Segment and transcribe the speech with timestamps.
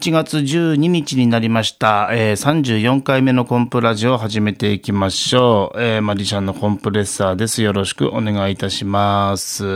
[0.00, 5.78] 8月12日になりました、えー、34回目のコンプラジオを始めていきましょう。
[5.78, 7.60] えー、マジシャンのコンプレッサーです。
[7.60, 9.66] よろしくお願いいたします。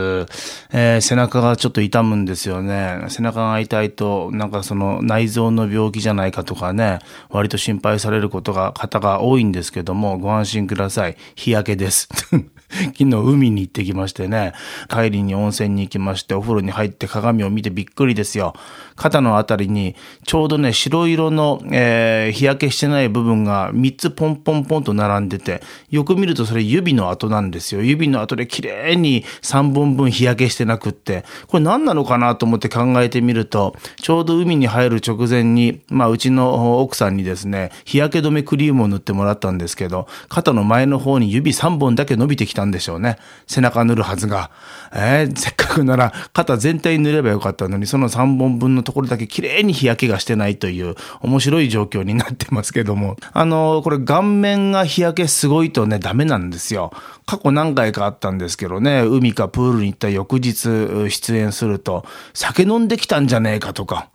[0.71, 3.05] えー、背中がちょっと痛むんですよね。
[3.09, 6.97] 背中が痛いと、なんかその内臓の病気じゃないかとかね、
[7.29, 11.17] 割と心配されることが、方が多いんですけども、ご安心ください。
[11.35, 12.09] 日焼けです。
[12.97, 14.53] 昨日海に行ってきましてね、
[14.89, 18.53] 帰りに温泉に行きまして、お風呂に入って鏡を見てびっくりですよ。
[18.95, 27.81] 肩のあたりに、ちょうどね、白色の、えー、日焼けしてない部分が3つポンポンポンと並んでて、よく見るとそれ指の跡なんですよ。
[27.81, 43.17] 指の跡で綺麗に3本分日焼けしてなくって、これ何なのかなと思って考えてみると、ちょうど海に入る直前に、まあ、うちの奥さんにですね、日焼け止めクリームを塗ってもらったんですけど、肩の前の方に指3本だけ伸びてきたんでしょうね。
[43.47, 44.51] 背中塗るはずが。
[44.93, 53.17] えー、せっかくなら肩全体塗ればよかったのに、その3本分のところだけ綺麗に日焼けがしてないという面白い状況になってますけども。
[53.33, 56.91] あのー、これ顔面が日焼けすごいとね、ダメなんですよ。
[57.25, 64.09] 過去何回かあったんですけどね、海かプールに行った翌日出演すると、酒飲んできたんじゃねえかとか。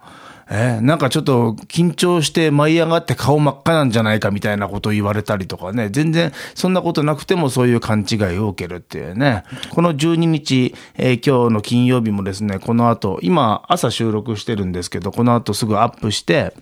[0.52, 9.44] えー、なんかちょっと緊張して舞い上がって顔真っ赤なんじゃないかみたいなことを言われたりとかね、全然そんなことなくてもそういう勘違いを受けるっていうね。
[9.70, 16.52] この12日、えー、今日の金曜日もですね、この後、今朝収録してるんですけど、この後すぐアップして、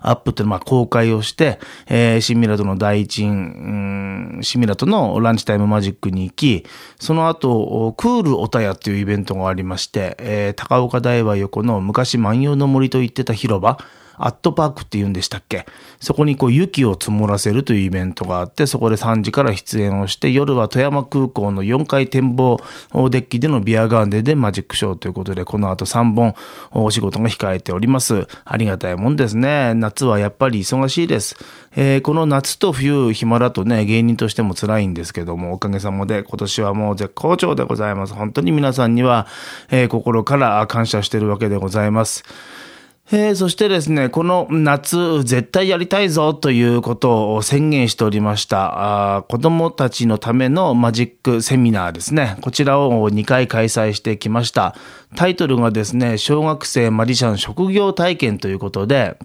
[0.00, 6.64] アップってまあ公開をして、えー、シミラトの第一、うん、シミラトのランチタイムマジックに行き、
[7.00, 13.78] その後、クールおたやっていうイベントがありまして、えー、高岡大和横の昔万葉の森と言ってた広場、
[14.18, 15.66] アットパークって言うんでしたっけ？
[16.00, 22.58] そこにこう雪を積もらせるというイベントがあって、そこで3時から出演をして、夜は富山空港の4階展望
[23.10, 26.34] デッキでのビアガーデンでマジックショーということで、この後3本
[26.72, 28.26] お仕事が控えております。
[28.44, 29.74] ありがたいもんですね。
[29.74, 31.36] 夏はやっぱり忙しいです。
[31.74, 38.14] えー、この夏と冬暇だとね、芸人としても辛いんですけども、おかげさまで今年はもう絶好調でございます。
[38.14, 39.26] 本当に皆さんには、
[39.70, 42.24] えー、心から感謝してるわけでございます。
[43.12, 49.18] えー、そしてですね、この夏絶対やりたいぞということを宣言しておりました。
[49.18, 52.36] あ子供たちのためのマジックセミナーですね。
[52.40, 54.74] こちらを2回開催してきました。
[55.14, 59.16] タイトルがですね、小学生マジシャン職業体験ということで、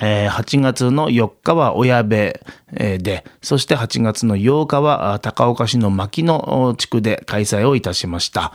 [0.00, 2.40] えー、8月の4日は親部
[2.72, 8.54] で、そして8月の8日は高岡市の牧野地区で開催をいたしました。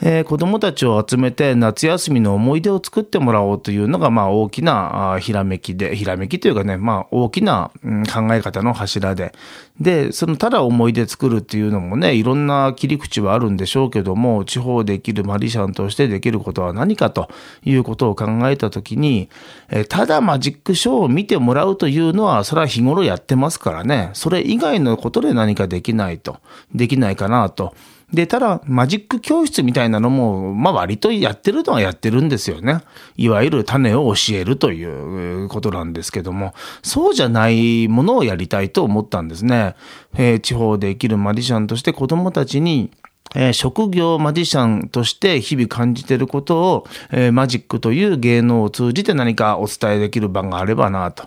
[0.00, 9.32] えー、子供たちを集めて夏休みの思い出を作ってもらおうというのが、まあ大きなあひらめきで、ひらめきというかね、まあ大きな、うん、考え方の柱で。
[9.80, 17.28] で、そのただ思い出作るっていうのもね、いろんな切り口はあるんでしょうけども、地方できるマリシャンとしてできることは何かと
[17.64, 19.28] いうことを考えたときに、
[19.68, 26.38] えー、ただマジックショーを見てもらうというのは、それは日頃やってますからね、それ以外のことで何かできないと、
[26.72, 27.74] できないかなと。
[28.12, 32.80] で、ただ、マジック教室みたいなのも、まあ割とやってるのはやってるんですよね。
[33.18, 39.74] いわゆる種を教えるということなんですけども、そうじゃないものをやりたいと思ったんですね。
[40.16, 42.90] えー、地方で生きるマジシャンとして子供たちに、
[43.34, 51.24] え、職業マジシャンとして日々感じていることを、え、マジックという芸能を通じて何かお伝えできる場があればなと。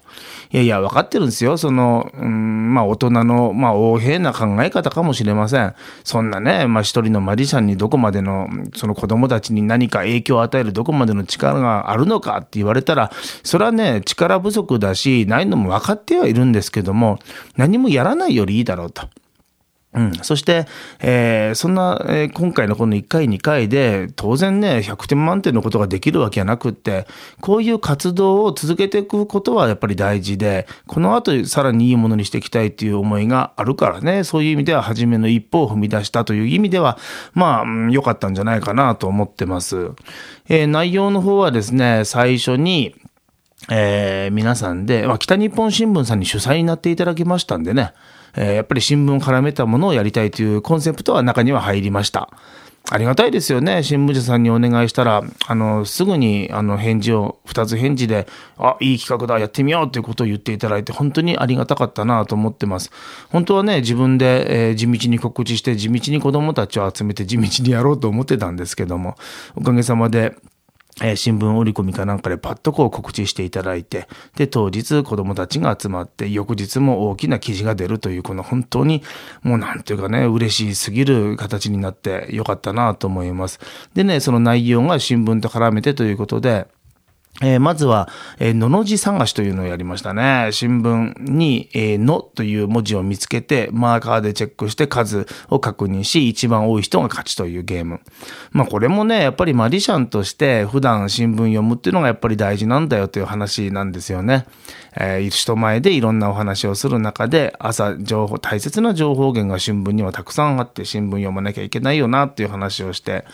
[0.52, 1.58] いやいや、分かってるんですよ。
[1.58, 5.74] その、うん、まあ大人の、まあ横柄な考え方かもしれません。
[6.04, 13.12] そんなね、まあ一人のマジシャンにどこまでの、その子供たちに何か影響を与えるどこまでの力があるのかって言われたら、
[13.44, 17.20] それはね、力不足だし、ないのも分かってはいるんですけども、
[17.58, 19.08] 何もやらないよりいいだろうと。
[19.94, 20.14] うん。
[20.22, 20.68] そして、
[21.02, 27.08] えー、そんな、えー、今回のこの1回2回で、当然ね、100点満点のことができるわけはなくって、
[27.42, 36.98] こういう活動を続けていくことはやっぱり大事で、この後さらにいいものにしていきたいっていう思いがあるからね、そういう意味では初めの一歩を踏み出したという意味では、
[37.34, 39.92] まあ、良、かったんじゃないかなと思ってます。
[40.48, 42.96] えー、内容の方はですね、最初に、
[43.70, 47.94] え、皆さんで、まあ、北日本新聞さんに主催になっていただきましたんでね、
[48.36, 52.30] えー、やっぱり新聞を絡めたものをやりたいというコンセプトは中には入りました。
[52.90, 53.84] ありがたいですよね。
[53.84, 62.92] 新聞社さんにお願いしたら、あの、すぐに、あの、返事を、二つ返事で、あ、いい企画だ、やってみようということを言っていただいて、本当にありがたかったなと思ってます。
[63.30, 69.16] 本当はね、自分で、えー、地道に告知して、地道に子供たちを集めて、地道にやろうと思ってたんですけども、
[69.56, 70.36] おかげさまで、
[71.04, 79.04] え、新聞折り込みかなんかでパッとこう告知していただいて、で、当日子供たちが集まって、翌日も大きな記事が出るという、この本当に、
[79.42, 83.60] もうなんていうかね、嬉しすぎる形になってよかったなと思います。
[83.94, 86.68] でね、その内容が新聞と絡めてということで、
[87.42, 88.08] えー、まずは、
[88.40, 90.50] えー、のの字探しというのをやりましたね。
[90.52, 98.02] 新聞に、えー、のという文字を見つけて、マーカーでチェックして数を確認し、一番多い人が勝ちというゲーム。
[98.52, 104.46] まあこれもね、やっぱりマディシャンとして普段新聞読むっていうのがやっぱり大事なんだよという話なんですよね。
[104.96, 113.26] えー、人前でいろんなお話をする中で、朝情報、大切な情報源が新聞にはたくさんあって新聞読まなきゃいけないよなっていう話をして。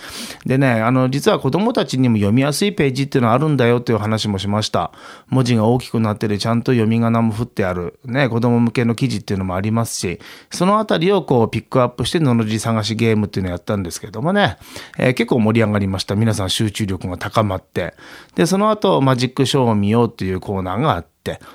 [0.46, 4.92] でね、あの、実は子供たちにも読みやすいページっていうのはあるんだよってう話もしました。
[5.28, 8.00] 文字が大きくなってて、ちゃんと読み仮名も振ってある。
[8.06, 10.20] ね、子供向けの記事っていうのもありますし、
[10.52, 14.58] そのあたりをこうピックアップして、のの字探しゲームっていうのをやったんですけどもね、
[14.98, 16.16] えー、結構盛り上がりました。
[16.16, 17.94] 皆さん集中力が高まって。
[18.36, 21.08] で、その後、マジックショーを見ようっていうコーナーがあって、、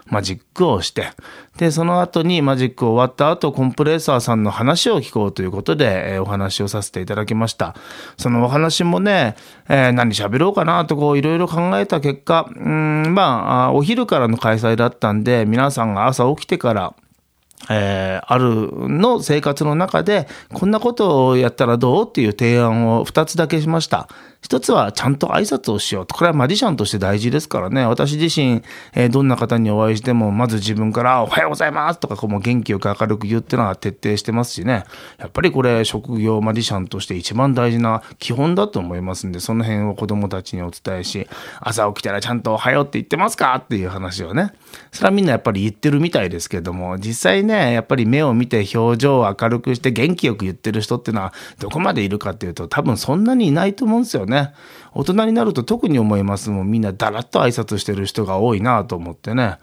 [0.06, 1.10] マジックをして、
[1.56, 7.74] で、その後にマジック終わった後、コンプレッサーさんの話を聞こうということで、えー、お話をさせていただきました。
[8.16, 9.36] そのお話もね、
[9.68, 16.94] えー、何喋ろうかなとこういろいろ考えた結果、うん、まあ、お昼からの開催だったんで、皆さんが朝起きてから、
[17.70, 24.08] えー、あるの生活の中で、こんなことをやったらどうっていう提案を2つだけしました。
[24.42, 26.16] 一つはちゃんと挨拶をしようと。
[26.16, 27.86] これはマジシャンとして大事ですからね。
[27.86, 28.62] 私自身、
[28.92, 34.84] えー、どんな方にお会いしても、まず自分からおはようございますとか、こうも元気よく明るく言うっていうのは徹底してますしね。
[35.18, 41.28] やっぱりこれ、職業マジシャンとして一番大事な基本だと思いますんで、その辺を子供たちにお伝えし、
[41.60, 44.52] 朝起きたらちゃんとおはようって言ってますかっていう話をね。
[44.90, 54.31] それはみんなやっぱり言ってるみたいですけども、実際ね、やっぱり目を見て表情を明るくして元気よく言ってる人っていうのはどこまでいるかっていうと、多分そんなにいないと思うんですよね。
[54.32, 54.54] ね
[54.94, 56.70] 大人になると特に思いますもん。
[56.70, 59.58] みんなだらっと挨拶してる人が多いなと思ってね。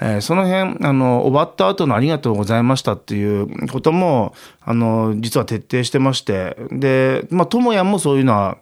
[0.00, 8.58] えー、その辺、あの、終わった後のありがとうございましたっていうことも、あの、実は徹底してまして、で、まあ、ともやもそういうのは、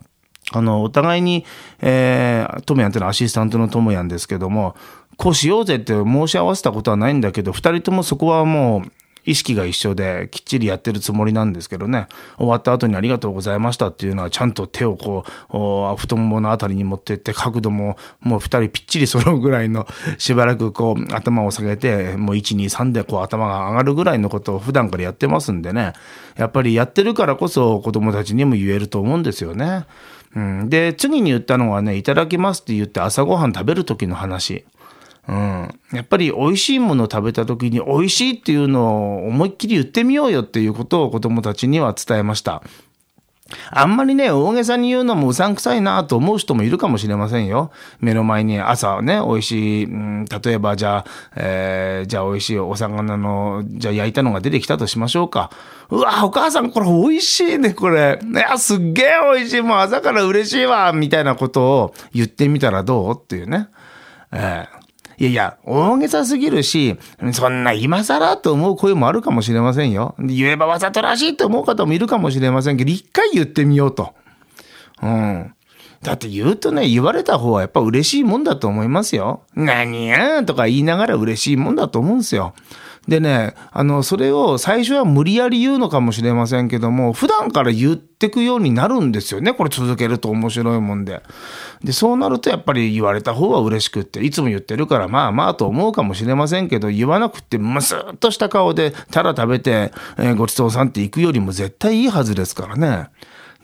[0.53, 1.45] あの、お互いに、
[1.81, 4.77] えー、ともやんっていうのはアシスタントのともやんですけども、
[5.17, 8.91] こうしようぜって申し合わせたことはないんだけど、二人ともそこはもう、
[9.25, 19.87] 意識が一緒できっちりやってるつもりなんですけどね、終わった後にありがとうございましたっていうのはちゃんと手をこう、太もものあたりに持ってって角度ももう二人ぴっちり揃うぐらいの
[20.19, 25.93] しばらくこう頭を下げて、もう1、2、3でこう頭が上がるぐらいのことを普段からやってますんでね、
[26.37, 29.87] やっぱりやってるからこそ子供たちにも言えると思うんですよね。
[30.35, 34.65] うん、で、次に言ったのはね、いただきますって言って朝ごはん食べる時の話。
[35.29, 35.81] うん。
[35.93, 42.63] やっぱり美味しいものを食べた時に美味しいっていうのを思いっきり言ってみようよっていうことを子供たちには伝えました。
[43.71, 47.71] あんまりね、大げさに言うのもうさんくさいなと思う人もいるかもしれませんよ。
[48.01, 51.05] 目の前に朝ね、美味しい、うん、例えばじゃあ、
[51.37, 55.51] えー、じゃあ美味しいお魚の、じゃあ焼いたのが出てきたとしましょうか。
[55.91, 58.19] うわ、お母さんこれ美味しいね、これ。
[58.23, 59.61] いや、すっげえ美味しい。
[59.61, 63.69] もう朝から嬉しいわ、みたいなことを言ってみたらどうっていうね。
[64.33, 64.82] えー
[65.19, 66.97] いやいや、大げさすぎるし、
[67.33, 70.15] そんな今更と思う声もあるかもしれませんよ。
[70.19, 74.15] 言えばわざとらしいと思う方もいるかもしれませんけど、一回言ってみようと。
[75.03, 75.55] うん。
[76.03, 79.43] だって言うとね、言われた方はやっぱ嬉しいもんだと思いますよ。
[79.55, 82.55] 何やとか言いながら嬉しいもんだと思うんですよ。
[83.09, 89.53] でね、あの、それを最初は無理やり言うのかもしれませんけども、普段から言ってくようになるんですよね。
[89.55, 91.21] これ続けると面白いもんで。
[91.83, 103.09] で、そうなるとやっぱり言われた方は嬉しくって、いつも言ってるからまあまあと思うかもしれませんけど、言わなくてむすっとした顔でただ食べて、えー、ごちそうさんって行くよりも絶対いいはずですからね。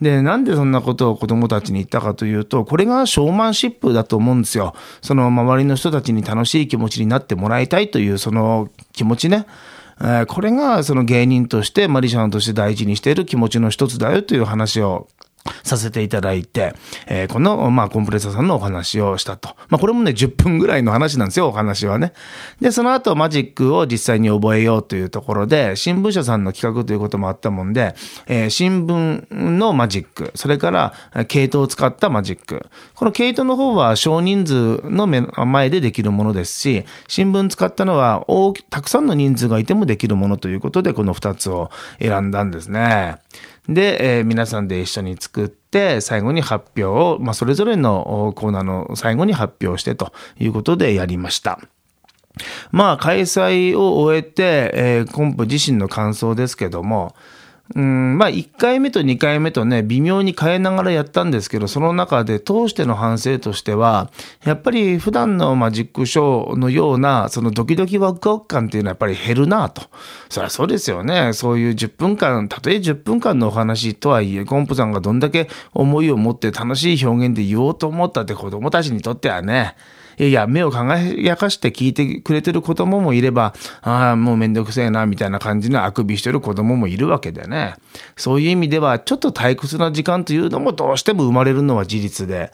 [0.01, 4.73] で、なんでそんなことを子供たちに言ったかというと、これがショーマンシップだと思うんですよ。
[5.01, 9.45] その周りの人たちに楽しい気持ちになってもらいたいというその気持ちね。
[10.27, 15.09] これがその芸人としてマリシャンとして大事にしている気持ちの一つだよという話を
[15.69, 16.73] させていただいて、
[17.07, 19.55] えー、この、まあ、コンプレッサーさんのお話をしたと。
[19.69, 22.13] まあ、これもね、10分ぐらいの話なんですよ、お話はね。
[22.59, 27.95] で、その後、マジックを実際に覚えようというところで、新聞社さんの企画ということもあったもんで、
[28.27, 30.93] えー、新聞のマジック、それから、
[31.27, 32.67] 系統を使ったマジック。
[32.95, 43.17] この系統の方は少人数の前でできるものですし、新聞使ったのは、大きたくさんの人数がいてもできるものということで、この2つを選んだんですね。
[43.67, 45.58] で、えー、皆さんで一緒に作って、
[46.01, 51.59] 最後に発表を、まあ、それぞれのコーナーの最後に発表してということでやりました。
[52.71, 57.15] まあ、開催を終えて、えー、コンプ自身の感想ですけども、
[57.75, 64.09] うん、まあ、1回目と2回目とね、微妙に変えながらやったんですけど、その中で通しての反省としては、
[64.43, 69.83] やっぱり普段のマジックショーのような、そのドキドキワクワク感っていうのはやっぱり減るなと。
[70.29, 71.33] そりゃそうですよね。
[71.33, 79.75] そういう10分間、たとえ10分間のお話とはいえ、ゴンプさんがどんだけ思いを持って楽しい表現で言おうと思ったって子供たちにとってはね、
[80.19, 87.75] いやいや、目を輝かして聞いてくれてる子供もいれば、ああ、もうめんどくせえな、みたいな感じのあくびしてる子供もいるわけでね。
[88.17, 92.51] そういう意味では、ちょっと退屈な時間というのもどうしても生まれるのは事実で、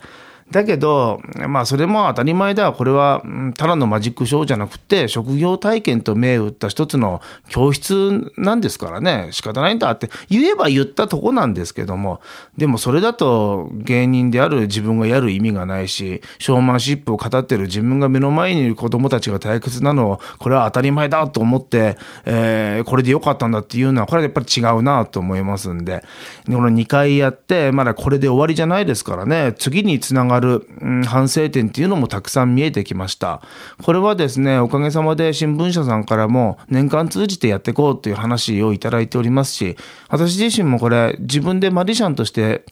[0.51, 2.71] だけど、まあそれも当たり前だ。
[2.71, 3.23] これは、
[3.57, 9.29] ただのマジックショーじゃなくて、職業体験と銘打った一つの教室なんですからね。
[9.31, 12.21] 仕方ないんだって言えば言ったとこなんですけども、
[12.57, 26.03] でもそれだと芸人である自分がやる意味がないし、ショーマンシップを語ってる自分が目の前にいる子供たちが退屈なのを、これは当たり前だと思って、えー、これでよかったんだっていうのは、これはやっぱり違うなと思いますんで、
[26.45, 33.41] この2回やって、まだこれで終わりじゃないですからね、次につながる、うん、反省点っていうのもたくさん見えてきました。
[33.83, 39.75] これはですね、おかげさまで新聞社さんからも年間通じてやっていこうという話をいただいておりますし、
[40.09, 42.65] 私自身もこれ自分でマジシャンとして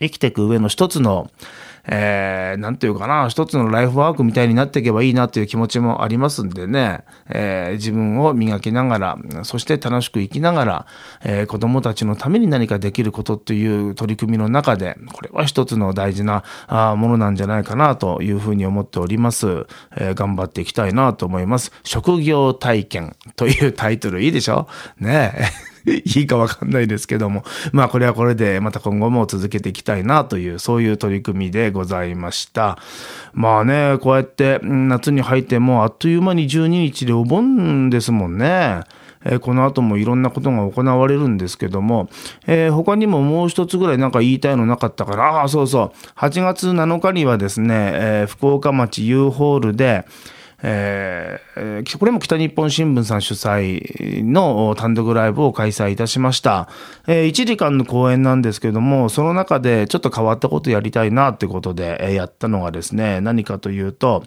[0.00, 1.30] 生きていく上の一つの、
[1.86, 10.86] えー、なんていうかな、一つのライフワークみたいになっていけばいいなという気持ちもありますんでね、えー、自分を磨きながら、そして楽しく生きながら、
[11.24, 19.66] えー、子供たちのために何かできることという取り組みの中で、これは一つの大事なあものなんじゃないかなというふうに思っております。
[19.96, 21.72] えー、頑張っていきたいなと思います。
[21.82, 24.68] 職業体験というタイトルいいでしょ？
[24.98, 25.69] ねえ。
[26.16, 32.78] いいかわかんないですけども、まあこれはこれでまた今後も続けていきたいなという、そういう取り組みでございました。
[33.32, 38.82] まあね、こうやって夏に入ってもあっという間に12日でお盆ですもんね。
[39.24, 42.08] えー、この後もいろんなことが行われるんですけども、
[42.46, 50.06] えー、他にももう一つぐらいなんか言いたいのなかったから、ああ、そうそう、8月7日にはですね、えー、福岡町 U ホールで、
[50.62, 56.68] えー、これも北日本新聞さん主催の単独ライブを開催いたしました。
[57.06, 64.24] えー、1時間の公演なんですけども、その中でちょっと変わったことやりたいなってことでやったのがですね、何かというと、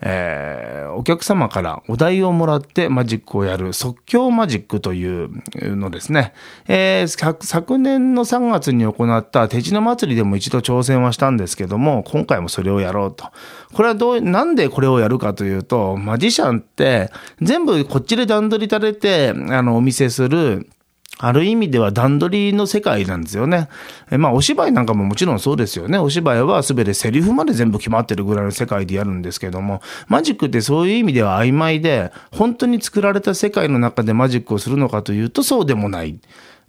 [0.00, 5.30] えー、お客様からお題をもらってマジックをやる即興マジックという
[5.76, 6.32] のですね。
[6.66, 13.26] えー、昨年の3月に行った手品祭りでも一度挑戦はしたんですけども、今回もそれをやろうと。
[13.72, 17.10] これはどう、なんでこれをやるかというと、マジシャンって
[17.40, 20.68] 全部こっちで段取りされて、あの、お見せする
[21.18, 23.68] ある意味では段取りの世界なんですよね。
[24.10, 25.98] えまあお芝居なんかももちろんそうですよね。
[25.98, 36.18] お芝居は全てセリフまで全部決まってるぐらいの世界でやるんですけども、マジックってそういう意味では曖昧で、本当に作られた世界の中でマジックをするのかというとそうでもない。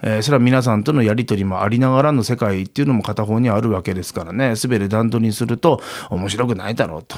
[0.04, 4.56] えー、それは皆さんとのやりとりもありながらの世界っていうのも片方にあるわけですからね。
[4.56, 7.18] 全て段取りにすると面白くないだろうと。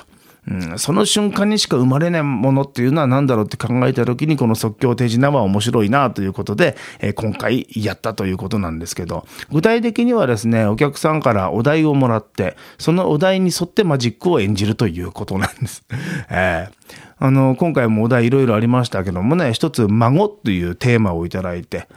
[0.49, 15.83] うん、その瞬間にしか生まれないものっていうのは何だろうって考えた時にこの即興手品は面白いなということで、えー、今回やったということなんですけど、具体的にはですね、お客さんからお題をもらって、そのお題に沿ってマジックを演じるということなんです。
[16.29, 16.77] えー
[17.19, 21.87] あの、今回もお題いろいろありましたけどもね、一つ孫というテーマをいただいて、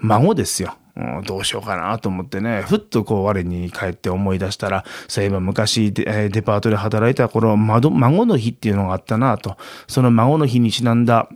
[0.00, 0.76] 孫ですよ。
[0.96, 7.90] うん、どうしようかなと思ってね、ふっとこう我に帰って思い出したら、そういえば昔デデパートで働いた頃、孫
[8.26, 11.28] の日っていうのがあったなと、その孫の日にちなんだ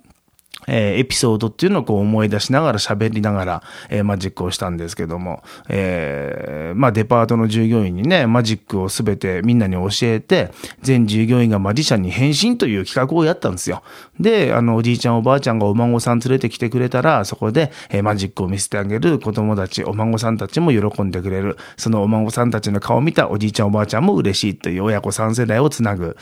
[0.66, 10.52] えー、エピソードっていうのをこう思い出しながら喋りながら、えー、マジックをしたんですけども、えー、まあデパートの従業員にね、マジックをすべてみんなに教えて、
[10.82, 13.82] 全従業員がマジシャンに変身という企画をやったんですよ。
[14.18, 21.56] で、あの、おじいちゃんおばあちゃんがお孫さん連れてきてくれたら、そこで、えー、マジックを見せてあげる子供たち、お孫さんたちも喜んでくれる。
[21.76, 26.16] そのお孫さんたちの顔を見たおじいちゃんおばあちゃんも嬉しいという親子3世代をつなぐ、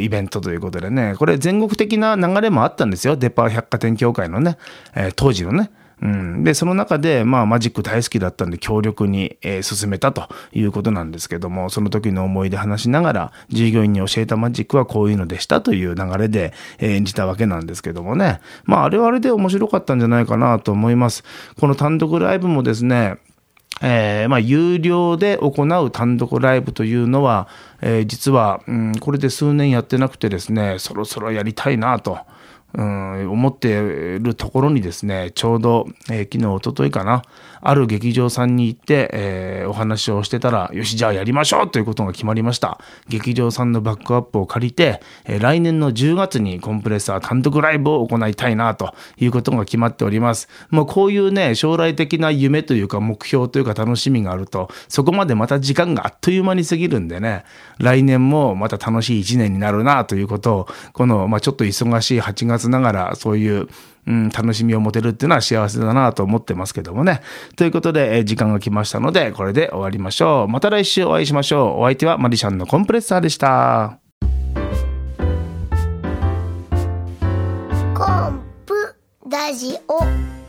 [0.00, 3.16] イベントということでね、これ全国的な流れもあったんですよ。
[3.16, 4.58] デパ百貨店協会のね、
[4.94, 5.70] えー、当時のね、
[6.02, 18.40] うん、で、その中で、まあ、マジック大好きだったんで、強力に、えー、進めたということなんですけども、その時の思い出話しながら、従業員に教えたマジックはこういうのでしたという流れで、えー、演じたわけなんですけどもね。
[18.64, 21.22] まあ、あれはあれで面白かったんじゃないかなと思います。
[21.60, 23.16] この単独ライブもですね、
[23.82, 27.46] えー、まあ、有料で行う単独ライブというのは、
[27.82, 32.18] えー、実は、うん、これで数年やってなくてですね、そろそろやりたいなと。
[32.74, 37.22] うん、思っているところにですね、ちょうど、えー、昨日、おとといかな、
[37.62, 42.80] ある劇場さんに行って、えー、お話をしてたら、よし、じゃあやりましょうということが決まりました。
[43.08, 50.48] 劇場さんのバックアップを借りて、えー、来年の10月にコンプレッサー単独ライブを行いたいなということが決まっております。
[50.70, 57.44] もうこういうね、将来的な夢というか目標というか楽しみがあると、そこまでまた時間があっという間に過ぎるんでね、
[57.78, 63.68] 来年もまた楽しい1年になるなということを、この、まあ、ちょっと忙しい8月ながら、そういう、
[64.10, 67.22] うん、楽しみを持てるっていうのは幸せだなと思ってますけどもね。
[67.54, 70.48] ということで、え時間が来ましたので、これで終わりましょう。
[70.48, 71.82] また来週お会いしましょう。
[71.82, 74.00] お相手はマリシャンのコンプレッサーでした。
[77.94, 78.74] コンプ
[79.30, 80.39] ラジオ